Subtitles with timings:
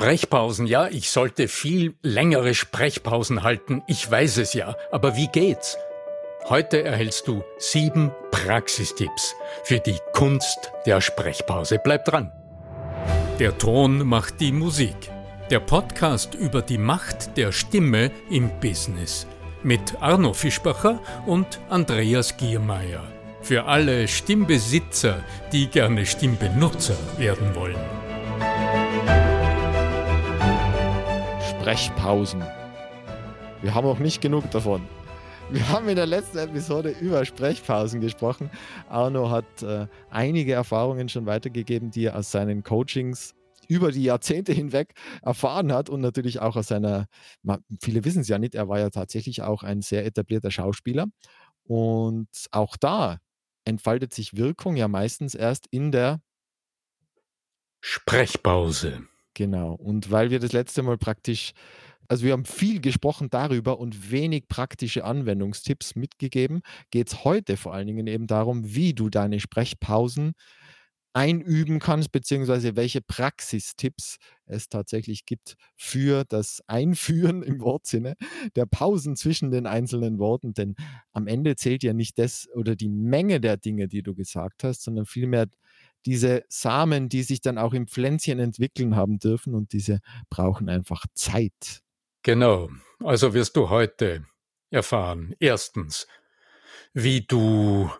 [0.00, 5.76] Sprechpausen, ja, ich sollte viel längere Sprechpausen halten, ich weiß es ja, aber wie geht's?
[6.48, 11.78] Heute erhältst du sieben Praxistipps für die Kunst der Sprechpause.
[11.84, 12.32] Bleib dran.
[13.38, 14.96] Der Ton macht die Musik.
[15.50, 19.26] Der Podcast über die Macht der Stimme im Business.
[19.62, 23.04] Mit Arno Fischbacher und Andreas Giermeier.
[23.42, 25.22] Für alle Stimmbesitzer,
[25.52, 27.99] die gerne Stimmbenutzer werden wollen.
[31.60, 32.42] Sprechpausen.
[33.60, 34.80] Wir haben auch nicht genug davon.
[35.50, 38.50] Wir haben in der letzten Episode über Sprechpausen gesprochen.
[38.88, 43.34] Arno hat äh, einige Erfahrungen schon weitergegeben, die er aus seinen Coachings
[43.68, 47.08] über die Jahrzehnte hinweg erfahren hat und natürlich auch aus seiner,
[47.78, 51.08] viele wissen es ja nicht, er war ja tatsächlich auch ein sehr etablierter Schauspieler.
[51.64, 53.18] Und auch da
[53.66, 56.22] entfaltet sich Wirkung ja meistens erst in der
[57.82, 59.02] Sprechpause.
[59.40, 59.72] Genau.
[59.72, 61.52] Und weil wir das letzte Mal praktisch,
[62.08, 67.72] also wir haben viel gesprochen darüber und wenig praktische Anwendungstipps mitgegeben, geht es heute vor
[67.72, 70.32] allen Dingen eben darum, wie du deine Sprechpausen
[71.14, 78.16] einüben kannst, beziehungsweise welche Praxistipps es tatsächlich gibt für das Einführen im Wortsinne
[78.56, 80.52] der Pausen zwischen den einzelnen Worten.
[80.54, 80.76] Denn
[81.14, 84.82] am Ende zählt ja nicht das oder die Menge der Dinge, die du gesagt hast,
[84.82, 85.46] sondern vielmehr
[86.06, 91.04] diese Samen, die sich dann auch im Pflänzchen entwickeln haben dürfen und diese brauchen einfach
[91.14, 91.82] Zeit.
[92.22, 92.70] Genau,
[93.02, 94.26] also wirst du heute
[94.70, 96.06] erfahren, erstens,
[96.92, 97.90] wie du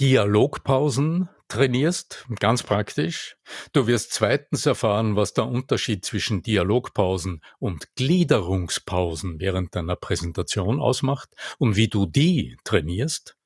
[0.00, 3.36] Dialogpausen trainierst, ganz praktisch.
[3.72, 11.30] Du wirst zweitens erfahren, was der Unterschied zwischen Dialogpausen und Gliederungspausen während deiner Präsentation ausmacht
[11.58, 13.36] und wie du die trainierst.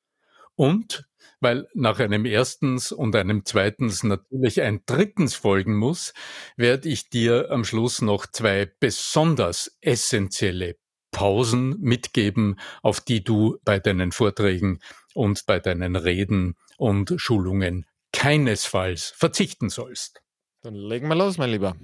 [0.54, 1.07] Und
[1.40, 6.12] weil nach einem erstens und einem zweitens natürlich ein drittens folgen muss,
[6.56, 10.76] werde ich dir am Schluss noch zwei besonders essentielle
[11.10, 14.80] Pausen mitgeben, auf die du bei deinen Vorträgen
[15.14, 20.20] und bei deinen Reden und Schulungen keinesfalls verzichten sollst.
[20.62, 21.76] Dann legen wir los, mein Lieber.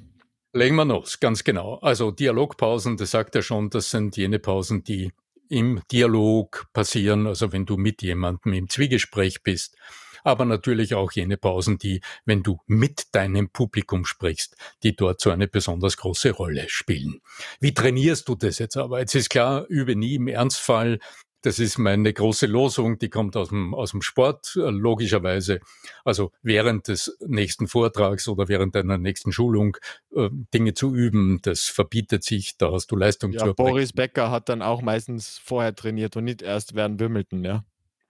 [0.53, 1.77] Legen wir los, ganz genau.
[1.77, 5.13] Also Dialogpausen, das sagt er schon, das sind jene Pausen, die
[5.55, 9.77] im Dialog passieren, also wenn du mit jemandem im Zwiegespräch bist,
[10.25, 15.31] aber natürlich auch jene Pausen, die, wenn du mit deinem Publikum sprichst, die dort so
[15.31, 17.21] eine besonders große Rolle spielen.
[17.61, 18.99] Wie trainierst du das jetzt aber?
[18.99, 20.99] Jetzt ist klar, übe nie im Ernstfall,
[21.45, 25.61] das ist meine große Losung, die kommt aus dem, aus dem Sport, äh, logischerweise.
[26.03, 29.77] Also während des nächsten Vortrags oder während deiner nächsten Schulung
[30.17, 33.73] äh, Dinge zu üben, das verbietet sich, da hast du Leistung ja, zu erbringen.
[33.73, 37.65] Boris Becker hat dann auch meistens vorher trainiert und nicht erst während Wimbledon, ja.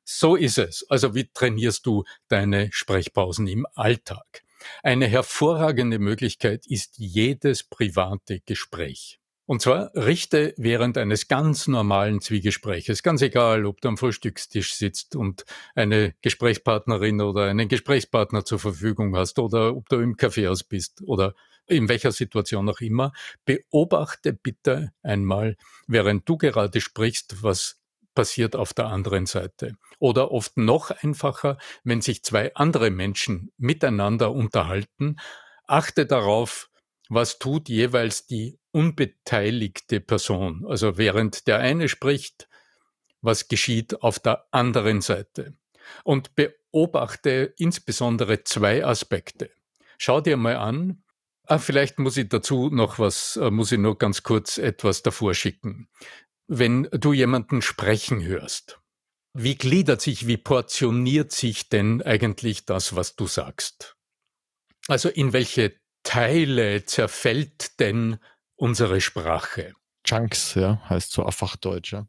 [0.04, 0.86] So ist es.
[0.88, 4.44] Also wie trainierst du deine Sprechpausen im Alltag?
[4.84, 9.18] Eine hervorragende Möglichkeit ist jedes private Gespräch.
[9.46, 15.16] Und zwar richte während eines ganz normalen Zwiegespräches, ganz egal, ob du am Frühstückstisch sitzt
[15.16, 15.44] und
[15.74, 21.34] eine Gesprächspartnerin oder einen Gesprächspartner zur Verfügung hast oder ob du im Kaffeehaus bist oder
[21.66, 23.12] in welcher Situation auch immer,
[23.44, 25.56] beobachte bitte einmal,
[25.86, 27.80] während du gerade sprichst, was
[28.14, 29.76] passiert auf der anderen Seite.
[29.98, 35.16] Oder oft noch einfacher, wenn sich zwei andere Menschen miteinander unterhalten,
[35.66, 36.70] achte darauf,
[37.08, 40.64] was tut jeweils die unbeteiligte Person?
[40.66, 42.48] Also während der eine spricht,
[43.20, 45.56] was geschieht auf der anderen Seite?
[46.02, 49.50] Und beobachte insbesondere zwei Aspekte.
[49.98, 51.04] Schau dir mal an,
[51.46, 55.34] ah, vielleicht muss ich dazu noch was, äh, muss ich nur ganz kurz etwas davor
[55.34, 55.88] schicken.
[56.46, 58.80] Wenn du jemanden sprechen hörst,
[59.34, 63.96] wie gliedert sich, wie portioniert sich denn eigentlich das, was du sagst?
[64.88, 68.18] Also in welche Teile zerfällt denn
[68.56, 69.74] unsere Sprache?
[70.04, 72.06] Chunks, ja, heißt so auf Fachdeutsch, ja.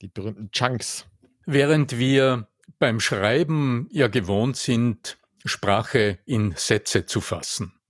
[0.00, 1.06] Die berühmten Chunks.
[1.46, 2.48] Während wir
[2.78, 7.80] beim Schreiben ja gewohnt sind, Sprache in Sätze zu fassen.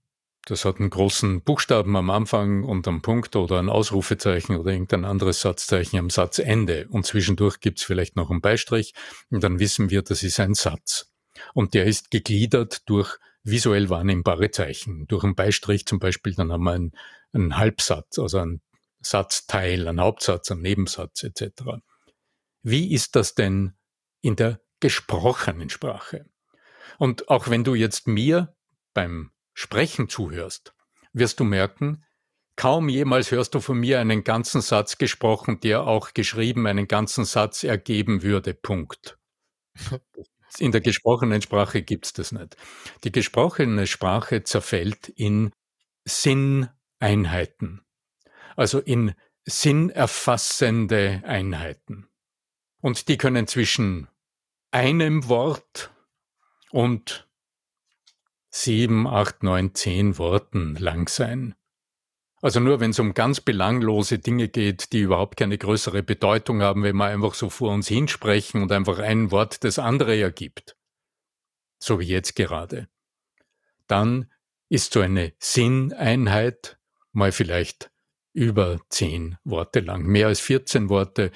[0.47, 5.05] Das hat einen großen Buchstaben am Anfang und am Punkt oder ein Ausrufezeichen oder irgendein
[5.05, 6.89] anderes Satzzeichen am Satzende.
[6.89, 8.95] Und zwischendurch gibt's vielleicht noch einen Beistrich
[9.31, 11.13] und dann wissen wir, das ist ein Satz.
[11.55, 15.07] Und der ist gegliedert durch visuell wahrnehmbare Zeichen.
[15.07, 16.93] Durch einen Beistrich zum Beispiel, dann haben wir einen,
[17.33, 18.63] einen Halbsatz, also einen
[19.01, 21.63] Satzteil, einen Hauptsatz, einen Nebensatz etc.
[22.63, 23.75] Wie ist das denn
[24.21, 26.27] in der gesprochenen Sprache?
[26.99, 28.55] Und auch wenn du jetzt mir
[28.93, 30.75] beim Sprechen zuhörst,
[31.13, 32.05] wirst du merken,
[32.57, 37.25] kaum jemals hörst du von mir einen ganzen Satz gesprochen, der auch geschrieben einen ganzen
[37.25, 38.55] Satz ergeben würde.
[38.55, 39.19] Punkt.
[40.59, 42.57] In der gesprochenen Sprache gibt's das nicht.
[43.05, 45.53] Die gesprochene Sprache zerfällt in
[46.05, 46.69] Sinn
[47.01, 47.81] Einheiten,
[48.57, 49.15] also in
[49.45, 52.07] sinnerfassende Einheiten.
[52.81, 54.09] Und die können zwischen
[54.71, 55.91] einem Wort
[56.71, 57.29] und
[58.51, 61.55] sieben, acht, neun, zehn Worten lang sein.
[62.43, 66.83] Also nur wenn es um ganz belanglose Dinge geht, die überhaupt keine größere Bedeutung haben,
[66.83, 70.77] wenn wir einfach so vor uns hinsprechen und einfach ein Wort das andere ergibt,
[71.79, 72.89] so wie jetzt gerade,
[73.87, 74.31] dann
[74.71, 76.80] ist so eine Sinneinheit
[77.13, 77.91] mal vielleicht
[78.33, 80.05] über zehn Worte lang.
[80.05, 81.31] Mehr als 14 Worte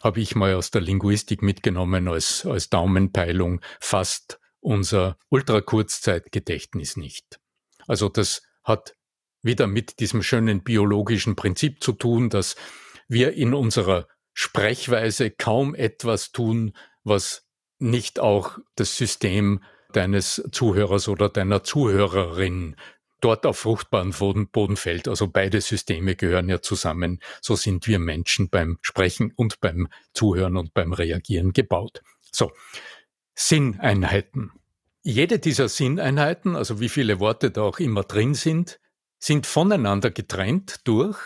[0.00, 7.40] habe ich mal aus der Linguistik mitgenommen als, als Daumenpeilung, fast unser Ultrakurzzeitgedächtnis nicht.
[7.86, 8.94] Also das hat
[9.42, 12.56] wieder mit diesem schönen biologischen Prinzip zu tun, dass
[13.08, 17.46] wir in unserer Sprechweise kaum etwas tun, was
[17.78, 19.62] nicht auch das System
[19.92, 22.76] deines Zuhörers oder deiner Zuhörerin
[23.20, 24.12] dort auf fruchtbaren
[24.52, 25.08] Boden fällt.
[25.08, 27.20] Also beide Systeme gehören ja zusammen.
[27.40, 32.02] So sind wir Menschen beim Sprechen und beim Zuhören und beim Reagieren gebaut.
[32.30, 32.52] So,
[33.34, 34.52] Sinneinheiten.
[35.02, 38.80] Jede dieser Sinneinheiten, also wie viele Worte da auch immer drin sind,
[39.18, 41.18] sind voneinander getrennt durch,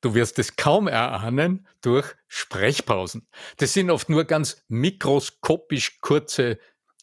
[0.00, 3.26] du wirst es kaum erahnen, durch Sprechpausen.
[3.56, 6.58] Das sind oft nur ganz mikroskopisch kurze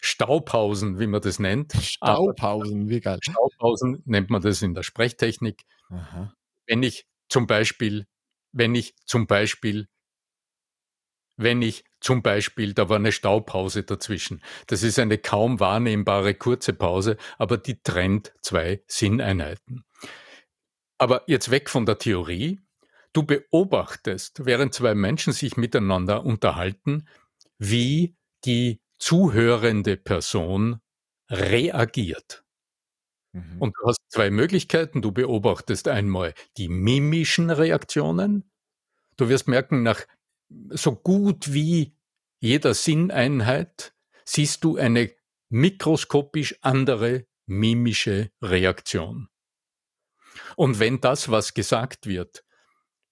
[0.06, 1.72] Staupausen, wie man das nennt.
[1.82, 3.20] Staupausen, wie geil.
[3.22, 5.64] Staupausen nennt man das in der Sprechtechnik.
[5.90, 6.34] Aha.
[6.68, 8.06] Wenn ich zum Beispiel,
[8.52, 9.88] wenn ich zum Beispiel,
[11.38, 14.44] wenn ich zum Beispiel, da war eine Staupause dazwischen.
[14.68, 19.86] Das ist eine kaum wahrnehmbare kurze Pause, aber die trennt zwei Sinneinheiten.
[20.98, 22.60] Aber jetzt weg von der Theorie.
[23.14, 27.08] Du beobachtest, während zwei Menschen sich miteinander unterhalten,
[27.58, 30.80] wie die zuhörende Person
[31.30, 32.46] reagiert.
[33.34, 33.58] Mhm.
[33.60, 35.02] Und du hast zwei Möglichkeiten.
[35.02, 38.50] Du beobachtest einmal die mimischen Reaktionen.
[39.18, 40.02] Du wirst merken, nach
[40.70, 41.98] so gut wie
[42.40, 45.12] jeder Sinneinheit siehst du eine
[45.50, 49.28] mikroskopisch andere mimische Reaktion.
[50.56, 52.46] Und wenn das, was gesagt wird,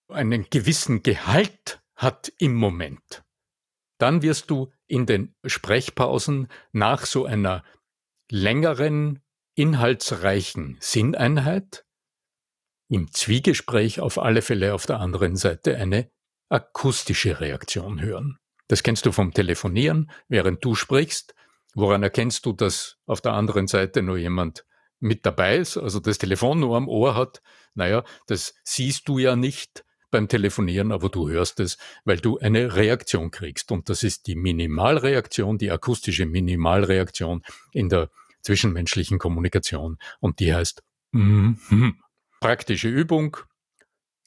[0.08, 3.24] einen gewissen Gehalt hat im Moment,
[3.98, 7.64] dann wirst du in den Sprechpausen nach so einer
[8.30, 9.22] längeren,
[9.56, 11.86] inhaltsreichen Sinneinheit
[12.90, 16.12] im Zwiegespräch auf alle Fälle auf der anderen Seite eine
[16.50, 18.38] akustische Reaktion hören.
[18.68, 21.36] Das kennst du vom Telefonieren, während du sprichst.
[21.74, 24.66] Woran erkennst du, dass auf der anderen Seite nur jemand
[25.00, 27.42] mit dabei ist, also das Telefon nur am Ohr hat?
[27.76, 32.76] Naja, das siehst du ja nicht beim Telefonieren, aber du hörst es, weil du eine
[32.76, 33.72] Reaktion kriegst.
[33.72, 37.42] Und das ist die Minimalreaktion, die akustische Minimalreaktion
[37.72, 38.10] in der
[38.42, 39.98] zwischenmenschlichen Kommunikation.
[40.20, 41.94] Und die heißt mm -hmm.
[42.40, 43.38] praktische Übung,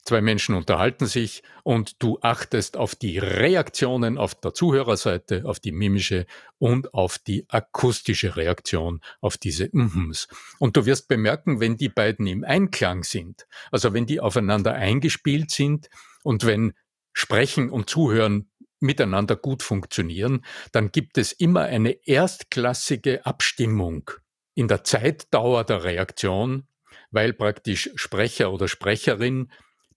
[0.05, 5.71] Zwei Menschen unterhalten sich und du achtest auf die Reaktionen auf der Zuhörerseite, auf die
[5.71, 6.27] mimische
[6.59, 10.27] und auf die akustische Reaktion auf diese Mhms.
[10.59, 15.49] Und du wirst bemerken, wenn die beiden im Einklang sind, also wenn die aufeinander eingespielt
[15.49, 15.89] sind
[16.21, 16.73] und wenn
[17.11, 24.11] Sprechen und Zuhören miteinander gut funktionieren, dann gibt es immer eine erstklassige Abstimmung
[24.53, 26.67] in der Zeitdauer der Reaktion,
[27.09, 29.49] weil praktisch Sprecher oder Sprecherin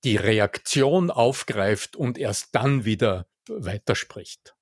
[0.05, 4.55] die Reaktion aufgreift und erst dann wieder weiterspricht.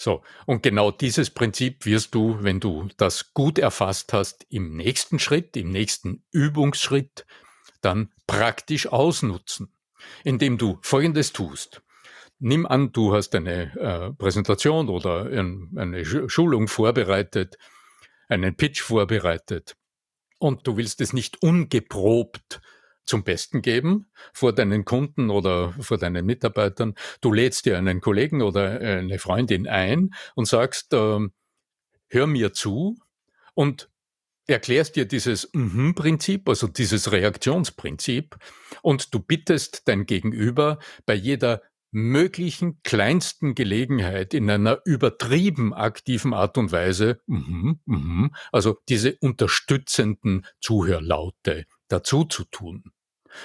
[0.00, 5.18] So, und genau dieses Prinzip wirst du, wenn du das gut erfasst hast, im nächsten
[5.18, 7.26] Schritt, im nächsten Übungsschritt,
[7.80, 9.72] dann praktisch ausnutzen,
[10.22, 11.82] indem du Folgendes tust.
[12.38, 17.58] Nimm an, du hast eine äh, Präsentation oder ein, eine Schulung vorbereitet,
[18.28, 19.76] einen Pitch vorbereitet
[20.38, 22.60] und du willst es nicht ungeprobt
[23.08, 26.94] zum Besten geben vor deinen Kunden oder vor deinen Mitarbeitern.
[27.20, 31.18] Du lädst dir einen Kollegen oder eine Freundin ein und sagst, äh,
[32.08, 32.98] hör mir zu
[33.54, 33.90] und
[34.46, 38.36] erklärst dir dieses Mhm-Prinzip, also dieses Reaktionsprinzip,
[38.82, 46.58] und du bittest dein Gegenüber bei jeder möglichen kleinsten Gelegenheit in einer übertrieben aktiven Art
[46.58, 52.92] und Weise, mhm, mhm, also diese unterstützenden Zuhörlaute dazu zu tun.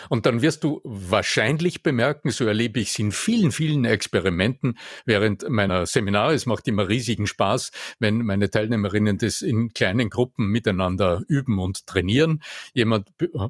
[0.09, 5.47] Und dann wirst du wahrscheinlich bemerken, so erlebe ich es in vielen, vielen Experimenten während
[5.49, 6.33] meiner Seminare.
[6.33, 11.85] Es macht immer riesigen Spaß, wenn meine Teilnehmerinnen das in kleinen Gruppen miteinander üben und
[11.87, 12.41] trainieren.
[12.73, 13.09] Jemand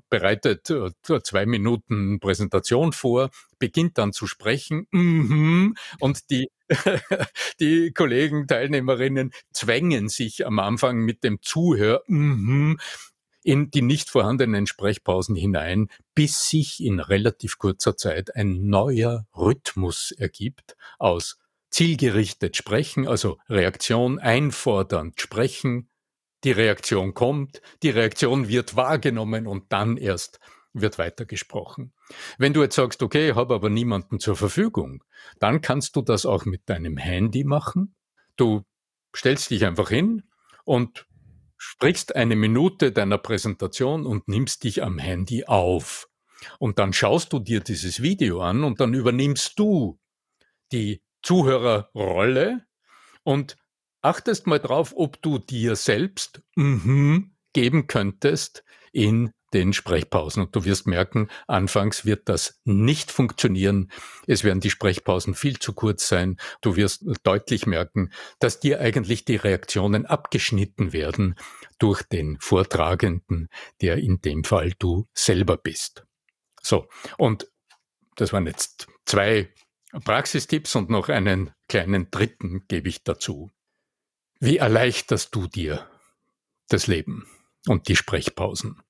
[0.10, 0.92] bereitet äh,
[1.24, 6.50] zwei Minuten Präsentation vor, beginnt dann zu sprechen mhm, und die
[7.60, 12.78] die Kollegen, Teilnehmerinnen zwängen sich am Anfang mit dem Zuhör mhm,
[13.44, 20.12] in die nicht vorhandenen Sprechpausen hinein, bis sich in relativ kurzer Zeit ein neuer Rhythmus
[20.12, 21.38] ergibt aus
[21.70, 25.90] zielgerichtet sprechen, also Reaktion einfordernd sprechen,
[26.44, 30.40] die Reaktion kommt, die Reaktion wird wahrgenommen und dann erst
[30.74, 31.94] wird weitergesprochen.
[32.38, 35.04] Wenn du jetzt sagst, okay, ich habe aber niemanden zur Verfügung,
[35.40, 37.96] dann kannst du das auch mit deinem Handy machen.
[38.36, 38.64] Du
[39.16, 40.24] stellst dich einfach hin
[40.66, 41.08] und
[41.66, 46.10] sprichst eine Minute deiner Präsentation und nimmst dich am Handy auf.
[46.60, 49.98] Und dann schaust du dir dieses Video an und dann übernimmst du
[50.74, 52.66] die Zuhörerrolle
[53.24, 53.58] und
[54.02, 60.44] achtest mal drauf, ob du dir selbst mhm geben könntest in den Sprechpausen.
[60.44, 63.92] Und du wirst merken, anfangs wird das nicht funktionieren.
[64.28, 66.38] Es werden die Sprechpausen viel zu kurz sein.
[66.62, 71.36] Du wirst deutlich merken, dass dir eigentlich die Reaktionen abgeschnitten werden
[71.80, 73.50] durch den Vortragenden,
[73.82, 76.06] der in dem Fall du selber bist.
[76.62, 76.88] So.
[77.18, 77.48] Und
[78.16, 79.54] das waren jetzt zwei
[80.04, 83.52] Praxistipps und noch einen kleinen dritten gebe ich dazu.
[84.40, 85.90] Wie erleichterst du dir
[86.68, 87.28] das Leben
[87.68, 88.82] und die Sprechpausen?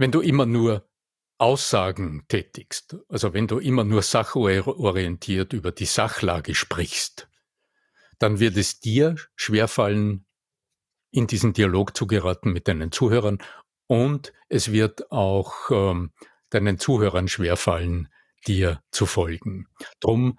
[0.00, 0.88] Wenn du immer nur
[1.36, 7.28] Aussagen tätigst, also wenn du immer nur sachorientiert über die Sachlage sprichst,
[8.18, 10.24] dann wird es dir schwerfallen,
[11.10, 13.42] in diesen Dialog zu geraten mit deinen Zuhörern
[13.88, 16.12] und es wird auch ähm,
[16.48, 18.08] deinen Zuhörern schwerfallen,
[18.46, 19.68] dir zu folgen.
[20.00, 20.38] Drum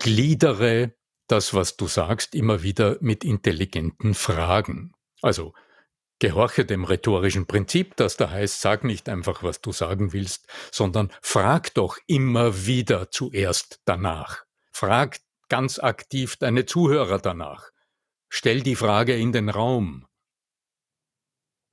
[0.00, 0.96] gliedere
[1.28, 4.94] das, was du sagst, immer wieder mit intelligenten Fragen.
[5.20, 5.54] Also
[6.22, 11.12] gehorche dem rhetorischen Prinzip, das da heißt, sag nicht einfach, was du sagen willst, sondern
[11.20, 14.44] frag doch immer wieder zuerst danach.
[14.70, 17.72] Frag ganz aktiv deine Zuhörer danach.
[18.28, 20.06] Stell die Frage in den Raum.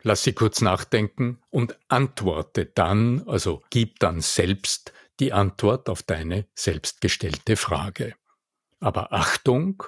[0.01, 6.48] Lass sie kurz nachdenken und antworte dann, also gib dann selbst die Antwort auf deine
[6.56, 8.15] selbstgestellte Frage.
[8.79, 9.84] Aber Achtung,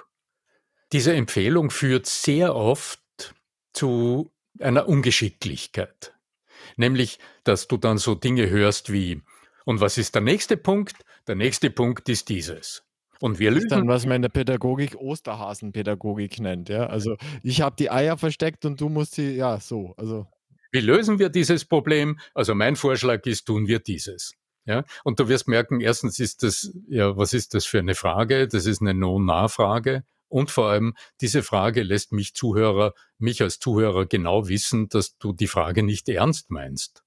[0.92, 3.00] diese Empfehlung führt sehr oft
[3.72, 6.14] zu einer Ungeschicklichkeit.
[6.76, 9.22] Nämlich, dass du dann so Dinge hörst wie,
[9.64, 10.96] und was ist der nächste Punkt?
[11.26, 12.84] Der nächste Punkt ist dieses.
[13.20, 13.68] Und wir lösen.
[13.68, 16.68] Das ist dann, was man in der Pädagogik Osterhasenpädagogik nennt.
[16.68, 16.86] Ja?
[16.86, 19.94] Also ich habe die Eier versteckt und du musst sie, ja, so.
[19.96, 20.26] Also.
[20.72, 22.18] Wie lösen wir dieses Problem?
[22.34, 24.32] Also mein Vorschlag ist, tun wir dieses.
[24.64, 28.46] Ja, und du wirst merken, erstens ist das, ja, was ist das für eine Frage?
[28.46, 30.04] Das ist eine No-Nah-Frage.
[30.32, 35.32] Und vor allem, diese Frage lässt mich Zuhörer, mich als Zuhörer genau wissen, dass du
[35.32, 37.02] die Frage nicht ernst meinst.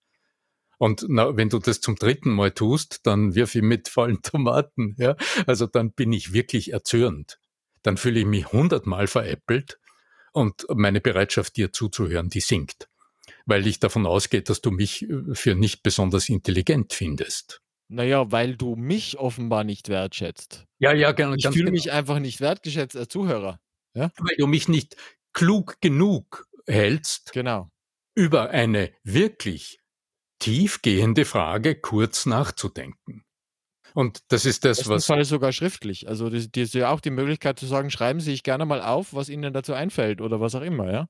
[0.77, 4.95] Und na, wenn du das zum dritten Mal tust, dann wirf ich mit vollen Tomaten.
[4.99, 5.15] Ja?
[5.47, 7.39] Also dann bin ich wirklich erzürnt.
[7.81, 9.79] Dann fühle ich mich hundertmal veräppelt
[10.31, 12.89] und meine Bereitschaft, dir zuzuhören, die sinkt
[13.45, 17.61] weil ich davon ausgehe, dass du mich äh, für nicht besonders intelligent findest.
[17.87, 20.65] Naja, weil du mich offenbar nicht wertschätzt.
[20.79, 21.33] Ja, ja, genau.
[21.35, 21.71] Ich fühle genau.
[21.71, 23.59] mich einfach nicht wertgeschätzt als Zuhörer.
[23.93, 24.11] Ja?
[24.17, 24.95] Weil du mich nicht
[25.33, 27.69] klug genug hältst, genau.
[28.15, 29.79] über eine wirklich
[30.39, 33.23] tiefgehende Frage kurz nachzudenken.
[33.93, 35.05] Und das ist das, was.
[35.05, 36.09] Fall sogar schriftlich.
[36.09, 38.81] Also, das, das ist ja auch die Möglichkeit zu sagen, schreiben Sie sich gerne mal
[38.81, 41.07] auf, was Ihnen dazu einfällt oder was auch immer, ja.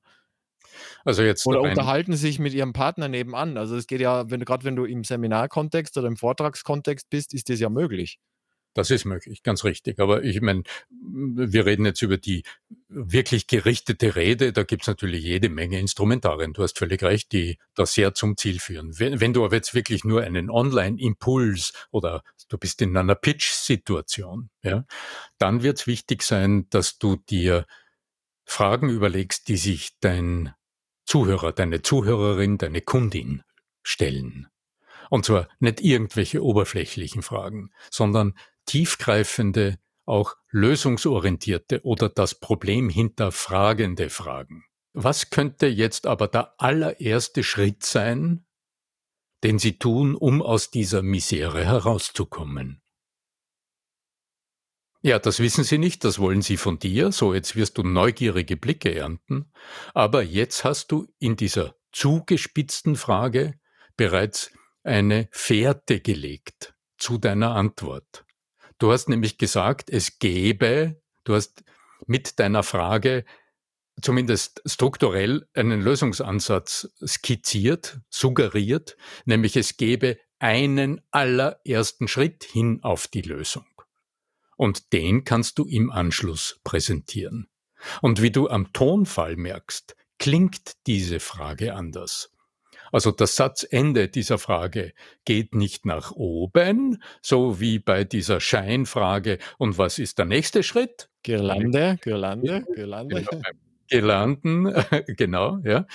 [1.04, 3.56] Also jetzt oder unterhalten Sie sich mit Ihrem Partner nebenan.
[3.56, 7.48] Also es geht ja, wenn gerade wenn du im Seminarkontext oder im Vortragskontext bist, ist
[7.48, 8.18] das ja möglich.
[8.76, 9.98] Das ist möglich, ganz richtig.
[10.00, 12.42] Aber ich meine, wir reden jetzt über die
[12.88, 14.52] wirklich gerichtete Rede.
[14.52, 16.52] Da gibt's natürlich jede Menge Instrumentarien.
[16.52, 18.98] Du hast völlig recht, die da sehr zum Ziel führen.
[18.98, 24.50] Wenn, wenn du aber jetzt wirklich nur einen Online-Impuls oder du bist in einer Pitch-Situation,
[24.62, 24.84] ja,
[25.38, 27.64] dann wird's wichtig sein, dass du dir
[28.44, 30.52] Fragen überlegst, die sich dein
[31.06, 33.42] Zuhörer, deine Zuhörerin, deine Kundin
[33.82, 34.48] stellen.
[35.08, 38.36] Und zwar nicht irgendwelche oberflächlichen Fragen, sondern
[38.66, 44.64] tiefgreifende, auch lösungsorientierte oder das Problem hinterfragende Fragen.
[44.92, 48.46] Was könnte jetzt aber der allererste Schritt sein,
[49.44, 52.82] den Sie tun, um aus dieser Misere herauszukommen?
[55.06, 57.12] Ja, das wissen sie nicht, das wollen sie von dir.
[57.12, 59.52] So, jetzt wirst du neugierige Blicke ernten.
[59.94, 63.54] Aber jetzt hast du in dieser zugespitzten Frage
[63.96, 64.50] bereits
[64.82, 68.24] eine Fährte gelegt zu deiner Antwort.
[68.78, 71.62] Du hast nämlich gesagt, es gäbe, du hast
[72.08, 73.24] mit deiner Frage
[74.02, 83.22] zumindest strukturell einen Lösungsansatz skizziert, suggeriert, nämlich es gäbe einen allerersten Schritt hin auf die
[83.22, 83.66] Lösung.
[84.56, 87.48] Und den kannst du im Anschluss präsentieren.
[88.02, 92.30] Und wie du am Tonfall merkst, klingt diese Frage anders.
[92.92, 94.92] Also das Satzende dieser Frage
[95.24, 99.38] geht nicht nach oben, so wie bei dieser Scheinfrage.
[99.58, 101.08] Und was ist der nächste Schritt?
[101.22, 103.22] Girlande, Girlande, Girlande.
[103.22, 103.42] Genau,
[103.88, 104.74] Girlanden,
[105.16, 105.86] genau, ja,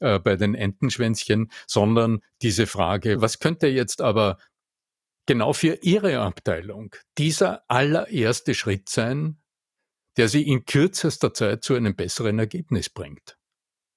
[0.00, 4.38] äh, bei den Entenschwänzchen, sondern diese Frage, was könnte jetzt aber
[5.26, 9.40] genau für Ihre Abteilung dieser allererste Schritt sein,
[10.16, 13.36] der Sie in kürzester Zeit zu einem besseren Ergebnis bringt?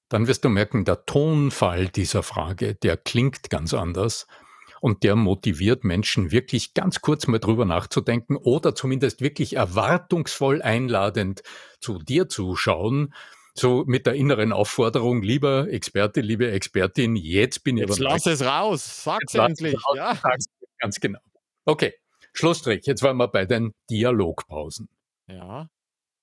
[0.08, 4.26] Dann wirst du merken, der Tonfall dieser Frage, der klingt ganz anders
[4.80, 11.42] und der motiviert Menschen wirklich ganz kurz mal drüber nachzudenken oder zumindest wirklich erwartungsvoll einladend
[11.80, 13.14] zu dir zu schauen.
[13.54, 18.44] So mit der inneren Aufforderung, lieber Experte, liebe Expertin, jetzt bin ich Jetzt lass es
[18.44, 19.74] raus, sag's endlich.
[19.74, 20.18] Raus, ja.
[20.20, 20.46] Sag's
[20.78, 21.20] ganz genau.
[21.64, 21.94] Okay,
[22.32, 22.86] Schlussstrich.
[22.86, 24.88] Jetzt waren wir bei den Dialogpausen.
[25.28, 25.68] Ja.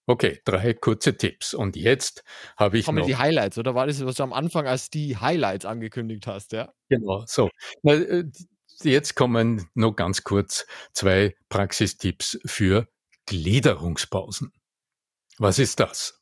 [0.08, 1.54] Okay, drei kurze Tipps.
[1.54, 2.24] Und jetzt
[2.58, 3.06] habe ich Kommen noch...
[3.06, 6.74] die Highlights, oder war das, was du am Anfang als die Highlights angekündigt hast, ja?
[6.90, 7.50] Genau, so.
[7.84, 8.24] Äh,
[8.84, 12.88] jetzt kommen noch ganz kurz zwei Praxistipps für
[13.28, 14.52] Gliederungspausen.
[15.38, 16.21] Was ist das?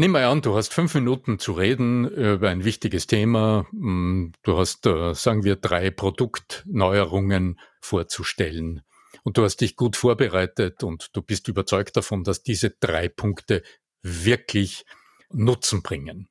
[0.00, 3.66] Nimm mal an, du hast fünf Minuten zu reden über ein wichtiges Thema.
[3.70, 8.80] Hm, du hast, äh, sagen wir, drei Produktneuerungen vorzustellen.
[9.24, 13.62] Und du hast dich gut vorbereitet und du bist überzeugt davon, dass diese drei Punkte
[14.00, 14.86] wirklich
[15.28, 16.30] Nutzen bringen.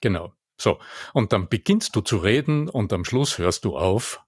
[0.00, 0.32] Genau.
[0.56, 0.78] So.
[1.12, 4.20] Und dann beginnst du zu reden und am Schluss hörst du auf.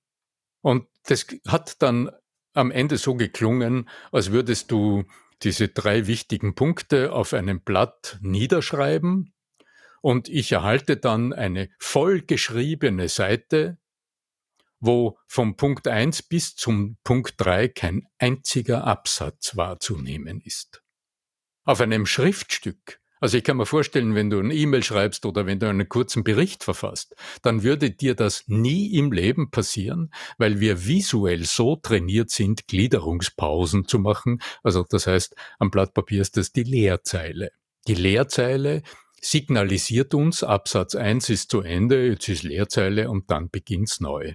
[0.62, 2.10] Und das hat dann
[2.54, 5.04] am Ende so geklungen, als würdest du
[5.42, 9.34] diese drei wichtigen Punkte auf einem Blatt niederschreiben
[10.00, 13.78] und ich erhalte dann eine vollgeschriebene Seite
[14.84, 20.82] wo vom Punkt 1 bis zum Punkt 3 kein einziger Absatz wahrzunehmen ist.
[21.64, 25.58] Auf einem Schriftstück, also ich kann mir vorstellen, wenn du ein E-Mail schreibst oder wenn
[25.58, 30.84] du einen kurzen Bericht verfasst, dann würde dir das nie im Leben passieren, weil wir
[30.84, 34.42] visuell so trainiert sind, Gliederungspausen zu machen.
[34.62, 37.52] Also das heißt, am Blatt Papier ist das die Leerzeile.
[37.88, 38.82] Die Leerzeile
[39.18, 44.34] signalisiert uns, Absatz 1 ist zu Ende, jetzt ist Leerzeile und dann beginnt's neu.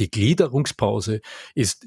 [0.00, 1.20] Die Gliederungspause
[1.54, 1.86] ist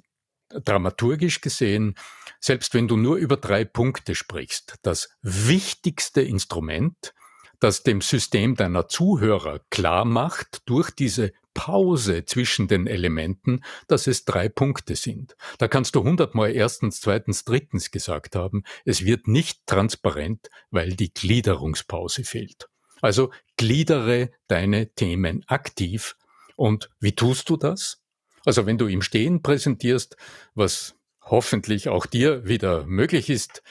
[0.50, 1.96] dramaturgisch gesehen,
[2.40, 7.14] selbst wenn du nur über drei Punkte sprichst, das wichtigste Instrument,
[7.60, 14.26] das dem System deiner Zuhörer klar macht durch diese Pause zwischen den Elementen, dass es
[14.26, 15.36] drei Punkte sind.
[15.58, 18.64] Da kannst du hundertmal erstens, zweitens, drittens gesagt haben.
[18.86, 22.68] Es wird nicht transparent, weil die Gliederungspause fehlt.
[23.02, 26.16] Also gliedere deine Themen aktiv
[26.56, 28.04] und wie tust du das?
[28.48, 30.16] Also wenn du im Stehen präsentierst,
[30.56, 33.62] was hoffentlich auch dir wieder möglich ist,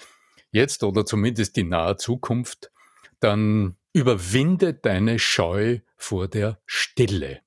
[0.50, 2.70] jetzt oder zumindest in naher Zukunft,
[3.18, 7.40] dann überwinde deine Scheu vor der Stille.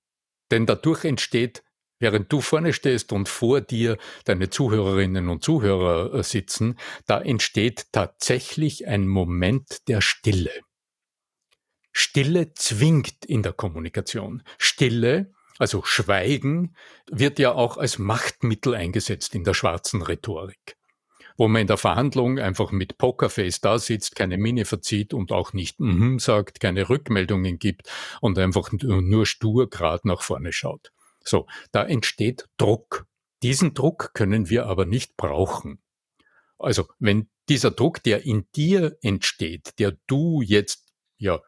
[0.50, 1.64] Denn dadurch entsteht,
[2.00, 7.92] während du vorne stehst und vor dir deine Zuhörerinnen und Zuhörer äh, sitzen, da entsteht
[7.92, 10.64] tatsächlich ein Moment der Stille.
[11.92, 14.42] Stille zwingt in der Kommunikation.
[14.58, 16.76] Stille, also Schweigen,
[17.12, 20.78] wird ja auch als Machtmittel eingesetzt in der schwarzen Rhetorik.
[21.38, 25.54] Wo man in der Verhandlung einfach mit Pokerface da sitzt, keine Miene verzieht und auch
[25.54, 27.90] nicht mm sagt, keine Rückmeldungen gibt
[28.22, 30.92] und einfach nur stur gerade nach vorne schaut.
[31.24, 33.06] So, da entsteht Druck.
[33.44, 35.80] Diesen Druck können wir aber nicht brauchen.
[36.58, 41.42] Also, wenn dieser Druck, der in dir entsteht, der du jetzt ja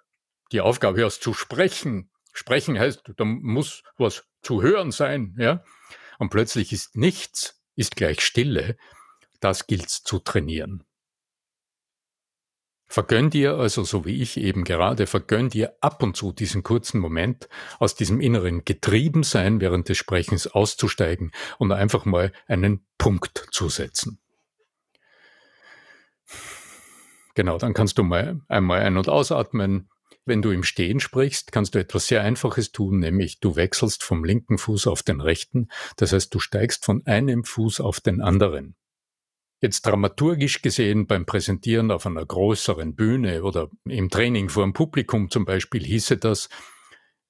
[0.52, 2.11] die Aufgabe hast zu sprechen.
[2.34, 5.64] Sprechen heißt, da muss was zu hören sein, ja.
[6.18, 8.78] Und plötzlich ist nichts, ist gleich Stille.
[9.40, 10.84] Das gilt zu trainieren.
[12.92, 17.00] Vergönn dir also, so wie ich eben gerade, vergönn dir ab und zu diesen kurzen
[17.00, 17.48] Moment,
[17.80, 24.20] aus diesem inneren Getriebensein während des Sprechens auszusteigen und einfach mal einen Punkt zu setzen.
[27.34, 29.90] Genau, dann kannst du mal einmal ein- und ausatmen,
[30.26, 34.24] wenn du im Stehen sprichst, kannst du etwas sehr Einfaches tun, nämlich du wechselst vom
[34.24, 35.70] linken Fuß auf den rechten.
[35.98, 38.76] Das heißt, du steigst von einem Fuß auf den anderen.
[39.62, 45.30] Jetzt dramaturgisch gesehen beim Präsentieren auf einer größeren Bühne oder im Training vor dem Publikum
[45.30, 46.50] zum Beispiel hieße das,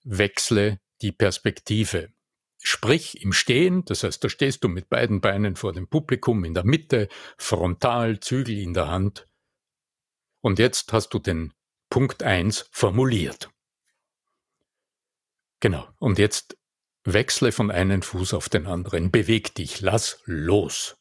[0.03, 2.09] wechsle die Perspektive.
[2.63, 6.53] Sprich im Stehen, das heißt, da stehst du mit beiden Beinen vor dem Publikum in
[6.53, 9.27] der Mitte, frontal, Zügel in der Hand.
[10.41, 11.53] Und jetzt hast du den
[11.91, 13.49] Punkt 1 formuliert.
[15.59, 15.87] Genau.
[15.99, 16.57] Und jetzt
[17.03, 19.11] wechsle von einem Fuß auf den anderen.
[19.11, 19.81] Beweg dich.
[19.81, 20.95] Lass los.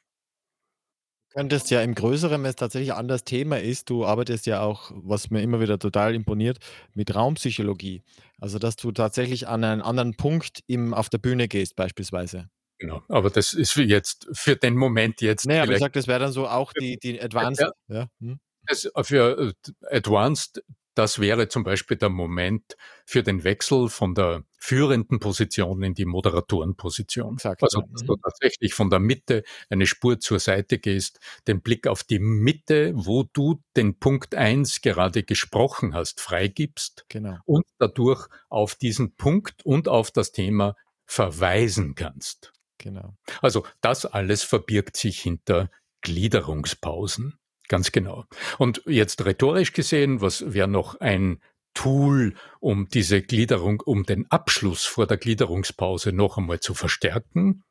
[1.32, 4.90] könntest ja im Größeren, wenn es tatsächlich ein anderes Thema ist du arbeitest ja auch,
[4.92, 6.58] was mir immer wieder total imponiert,
[6.92, 8.02] mit Raumpsychologie.
[8.40, 12.50] Also, dass du tatsächlich an einen anderen Punkt im auf der Bühne gehst beispielsweise.
[12.80, 16.08] Genau, aber das ist für jetzt für den Moment jetzt aber ich vielleicht sage, das
[16.08, 18.40] wäre dann so auch die die Advanced ja, ja, mhm.
[18.66, 20.64] das für, äh, Advanced,
[21.00, 26.04] das wäre zum Beispiel der Moment für den Wechsel von der führenden Position in die
[26.04, 27.34] Moderatorenposition.
[27.36, 28.20] Exakt, Also, dass du Mhm.
[28.22, 33.24] tatsächlich von der Mitte eine Spur zur Seite gehst, den Blick auf die Mitte, wo
[33.32, 37.38] du den Punkt 1 gerade gesprochen hast, freigibst Genau.
[37.46, 42.52] und dadurch auf diesen Punkt und auf das Thema verweisen kannst.
[42.78, 43.14] Genau.
[43.42, 45.70] Also, das alles verbirgt sich hinter
[46.02, 47.39] Gliederungspausen.
[47.70, 48.24] Ganz genau.
[48.58, 51.40] Und jetzt rhetorisch gesehen, was wäre noch ein
[51.72, 57.62] Tool, um diese Gliederung um den Abschluss vor der Gliederungspause noch einmal zu verstärken?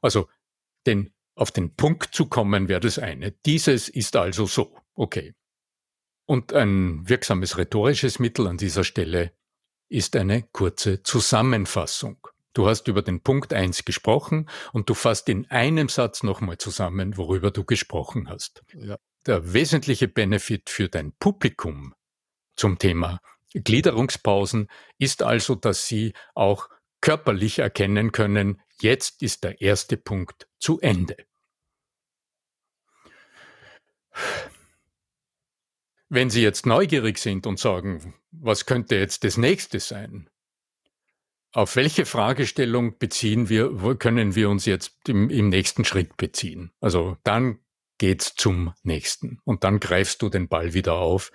[0.00, 0.26] Also,
[0.86, 3.32] den auf den Punkt zu kommen, wäre das eine.
[3.44, 4.74] Dieses ist also so.
[4.94, 5.34] Okay.
[6.24, 9.32] Und ein wirksames rhetorisches Mittel an dieser Stelle
[9.90, 12.26] ist eine kurze Zusammenfassung.
[12.54, 17.18] Du hast über den Punkt 1 gesprochen und du fasst in einem Satz nochmal zusammen,
[17.18, 18.62] worüber du gesprochen hast.
[18.72, 18.96] Ja.
[19.26, 21.94] Der wesentliche Benefit für dein Publikum
[22.54, 23.20] zum Thema
[23.54, 26.68] Gliederungspausen ist also, dass sie auch
[27.00, 31.16] körperlich erkennen können, jetzt ist der erste Punkt zu Ende.
[36.08, 40.30] Wenn Sie jetzt neugierig sind und sagen, was könnte jetzt das nächste sein?
[41.52, 46.70] Auf welche Fragestellung beziehen wir, können wir uns jetzt im, im nächsten Schritt beziehen?
[46.80, 47.58] Also dann
[47.98, 49.40] geht's zum nächsten.
[49.44, 51.32] Und dann greifst du den Ball wieder auf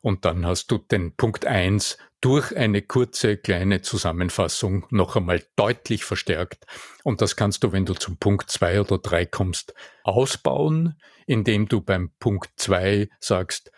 [0.00, 6.04] und dann hast du den Punkt eins durch eine kurze kleine Zusammenfassung noch einmal deutlich
[6.04, 6.66] verstärkt.
[7.04, 11.80] Und das kannst du, wenn du zum Punkt zwei oder drei kommst, ausbauen, indem du
[11.80, 13.70] beim Punkt zwei sagst,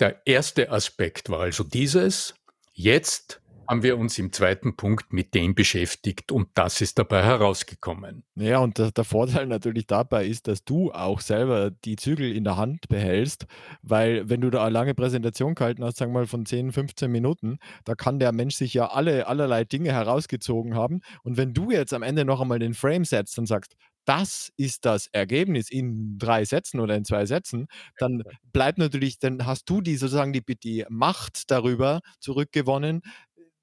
[0.00, 2.34] der erste Aspekt war also dieses,
[2.72, 8.24] jetzt haben wir uns im zweiten Punkt mit dem beschäftigt und das ist dabei herausgekommen.
[8.40, 12.44] Ja, und der der Vorteil natürlich dabei ist, dass du auch selber die Zügel in
[12.44, 13.46] der Hand behältst,
[13.82, 17.10] weil wenn du da eine lange Präsentation gehalten hast, sagen wir mal von 10, 15
[17.10, 21.00] Minuten, da kann der Mensch sich ja alle allerlei Dinge herausgezogen haben.
[21.24, 24.84] Und wenn du jetzt am Ende noch einmal den Frame setzt und sagst: „Das ist
[24.84, 27.66] das Ergebnis in 3 Sätzen oder in 2 Sätzen“,
[27.98, 33.02] dann bleibt natürlich dann hast du die sozusagen die die Macht darüber zurückgewonnen,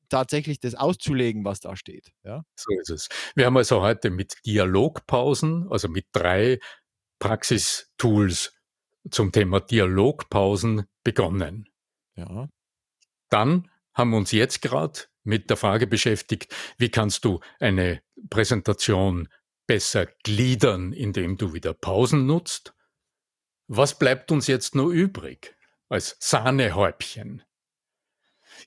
[0.09, 2.43] tatsächlich das auszulegen, was da steht, ja?
[2.55, 3.09] So ist es.
[3.35, 6.59] Wir haben also heute mit Dialogpausen, also mit drei
[7.19, 8.53] Praxistools
[9.09, 11.69] zum Thema Dialogpausen begonnen.
[12.15, 12.49] Ja.
[13.29, 19.27] Dann haben wir uns jetzt gerade mit der Frage beschäftigt, wie kannst du eine Präsentation
[19.67, 22.73] besser gliedern, indem du wieder Pausen nutzt?
[23.67, 25.55] Was bleibt uns jetzt nur übrig
[25.89, 27.41] als Sahnehäubchen?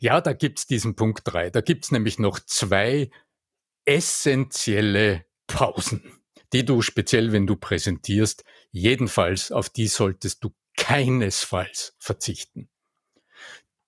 [0.01, 1.51] Ja, da gibt's diesen Punkt drei.
[1.51, 3.11] Da gibt's nämlich noch zwei
[3.85, 6.21] essentielle Pausen,
[6.53, 12.69] die du speziell, wenn du präsentierst, jedenfalls auf die solltest du keinesfalls verzichten.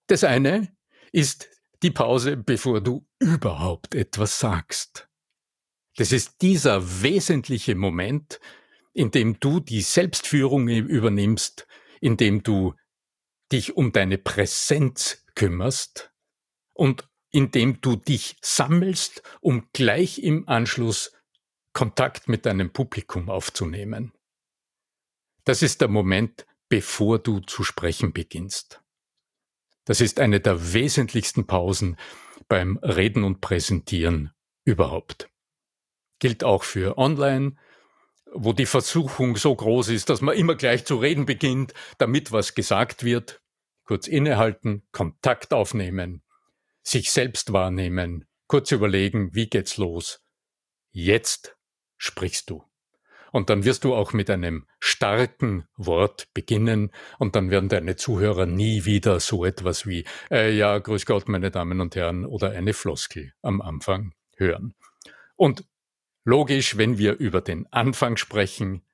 [0.06, 0.74] Das eine
[1.12, 1.48] ist
[1.82, 5.08] die Pause, bevor du überhaupt etwas sagst.
[5.96, 8.40] Das ist dieser wesentliche Moment,
[8.92, 11.66] in dem du die Selbstführung übernimmst,
[12.00, 12.74] in dem du
[13.52, 16.12] dich um deine Präsenz kümmerst
[16.74, 21.12] und indem du dich sammelst, um gleich im Anschluss
[21.72, 24.12] Kontakt mit deinem Publikum aufzunehmen.
[25.44, 28.82] Das ist der Moment, bevor du zu sprechen beginnst.
[29.86, 31.96] Das ist eine der wesentlichsten Pausen
[32.48, 34.34] beim Reden und Präsentieren
[34.66, 35.30] überhaupt.
[36.18, 37.56] Gilt auch für Online,
[38.30, 42.54] wo die Versuchung so groß ist, dass man immer gleich zu reden beginnt, damit was
[42.54, 43.39] gesagt wird.
[43.90, 46.22] Kurz innehalten, Kontakt aufnehmen,
[46.80, 50.22] sich selbst wahrnehmen, kurz überlegen, wie geht's los.
[50.92, 51.56] Jetzt
[51.96, 52.62] sprichst du.
[53.32, 58.46] Und dann wirst du auch mit einem starken Wort beginnen und dann werden deine Zuhörer
[58.46, 62.74] nie wieder so etwas wie, äh, ja, grüß Gott, meine Damen und Herren, oder eine
[62.74, 64.76] Floskel am Anfang hören.
[65.34, 65.64] Und
[66.22, 68.86] logisch, wenn wir über den Anfang sprechen,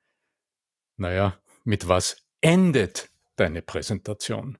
[0.95, 4.57] naja, mit was endet deine Präsentation?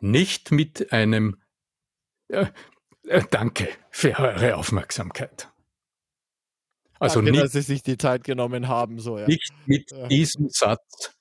[0.00, 1.40] Nicht mit einem
[2.28, 2.46] äh,
[3.06, 5.50] äh, Danke für eure Aufmerksamkeit.
[6.98, 9.26] Also Danke, nicht, dass Sie sich die Zeit genommen haben, so, ja.
[9.26, 10.08] nicht mit Ja.
[10.08, 11.14] diesem Satz,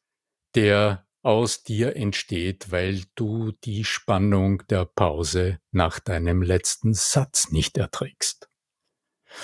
[0.56, 7.78] der aus dir entsteht, weil du die Spannung der Pause nach deinem letzten Satz nicht
[7.78, 8.50] erträgst.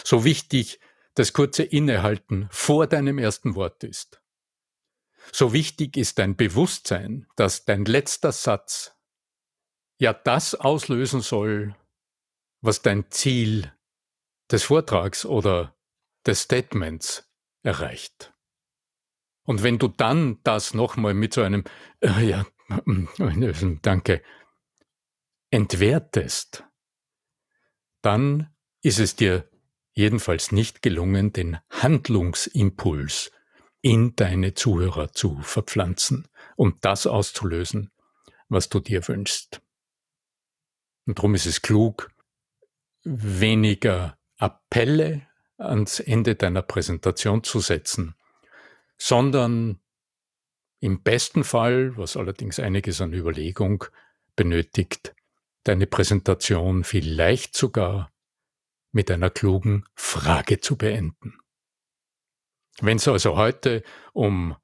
[0.04, 0.80] So wichtig
[1.16, 4.22] das kurze Innehalten vor deinem ersten Wort ist,
[5.32, 8.95] So wichtig ist dein Bewusstsein, dass dein letzter Satz
[9.98, 11.76] ja das auslösen soll,
[12.62, 13.72] was dein Ziel
[14.52, 15.76] des Vortrags oder
[16.26, 17.30] des Statements
[17.64, 18.34] erreicht.
[19.44, 21.64] Und wenn du dann das nochmal mit so einem,
[22.00, 22.46] äh, ja,
[23.82, 24.24] danke,
[25.52, 26.64] entwertest,
[28.02, 29.50] dann ist es dir
[29.94, 33.32] jedenfalls nicht gelungen, den Handlungsimpuls
[33.82, 37.92] in deine Zuhörer zu verpflanzen und das auszulösen,
[38.50, 39.62] was du dir wünschst.
[41.06, 42.12] Und darum ist es klug,
[43.04, 48.16] weniger Appelle ans Ende deiner Präsentation zu setzen,
[48.98, 49.80] sondern
[50.80, 53.86] im besten Fall, was allerdings einiges an Überlegung
[54.36, 55.16] benötigt,
[55.64, 58.12] deine Präsentation vielleicht sogar
[58.92, 61.40] mit einer klugen Frage zu beenden.
[62.82, 64.56] Wenn es also heute um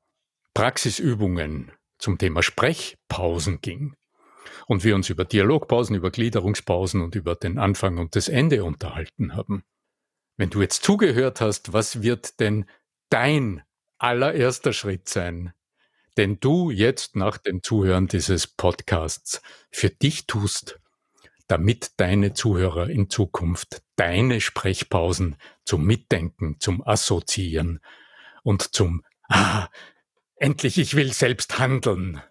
[0.54, 3.96] Praxisübungen zum Thema Sprechpausen ging
[4.72, 9.36] und wir uns über Dialogpausen, über Gliederungspausen und über den Anfang und das Ende unterhalten
[9.36, 9.66] haben,
[10.38, 12.64] wenn du jetzt zugehört hast, was wird denn
[13.10, 13.64] dein
[13.98, 15.52] allererster Schritt sein,
[16.16, 20.80] den du jetzt nach dem Zuhören dieses Podcasts für dich tust,
[21.48, 27.82] damit deine Zuhörer in Zukunft deine Sprechpausen zum Mitdenken, zum Assoziieren
[28.44, 29.68] und zum Ah,
[30.38, 32.22] endlich, ich will selbst handeln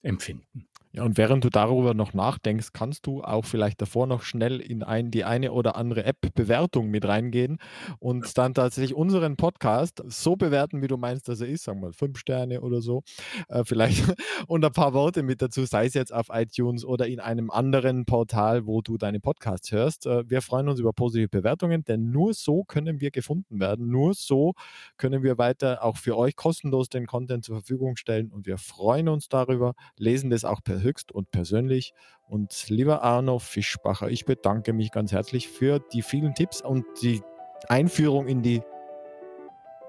[0.00, 0.69] empfinden.
[0.92, 4.82] Ja, und während du darüber noch nachdenkst, kannst du auch vielleicht davor noch schnell in
[4.82, 7.58] ein, die eine oder andere App-Bewertung mit reingehen
[8.00, 11.86] und dann tatsächlich unseren Podcast so bewerten, wie du meinst, dass er ist, sagen wir
[11.86, 13.04] mal fünf Sterne oder so,
[13.48, 14.02] äh, vielleicht
[14.48, 18.04] und ein paar Worte mit dazu, sei es jetzt auf iTunes oder in einem anderen
[18.04, 20.06] Portal, wo du deine Podcasts hörst.
[20.06, 23.90] Äh, wir freuen uns über positive Bewertungen, denn nur so können wir gefunden werden.
[23.90, 24.54] Nur so
[24.96, 29.08] können wir weiter auch für euch kostenlos den Content zur Verfügung stellen und wir freuen
[29.08, 31.94] uns darüber, lesen das auch per höchst und persönlich.
[32.28, 37.22] Und lieber Arno Fischbacher, ich bedanke mich ganz herzlich für die vielen Tipps und die
[37.68, 38.62] Einführung in die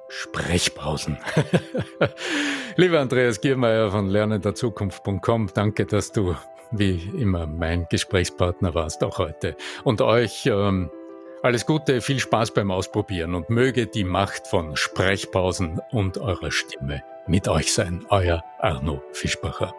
[0.10, 1.18] Sprechpausen.
[2.76, 6.36] Lieber Andreas Giermeier von lernenderzukunft.com, danke, dass du
[6.72, 9.56] wie immer mein Gesprächspartner warst, auch heute.
[9.84, 10.90] Und euch ähm,
[11.44, 17.04] alles Gute, viel Spaß beim Ausprobieren und möge die Macht von Sprechpausen und eurer Stimme
[17.28, 18.06] mit euch sein.
[18.10, 19.74] Euer Arno Fischbacher.